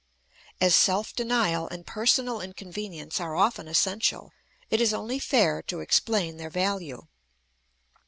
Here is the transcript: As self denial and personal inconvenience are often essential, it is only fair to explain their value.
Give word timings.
As 0.59 0.75
self 0.75 1.13
denial 1.15 1.67
and 1.67 1.85
personal 1.85 2.41
inconvenience 2.41 3.19
are 3.19 3.35
often 3.35 3.67
essential, 3.67 4.31
it 4.71 4.81
is 4.81 4.95
only 4.95 5.19
fair 5.19 5.61
to 5.67 5.79
explain 5.79 6.37
their 6.37 6.49
value. 6.49 7.05